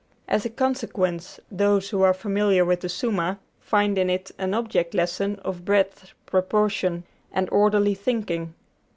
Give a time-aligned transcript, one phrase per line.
[0.27, 4.95] As a consequence, those who are familiar with the 'Summa' find in it an object
[4.95, 8.55] lesson of breadth, proportion, and orderly thinking.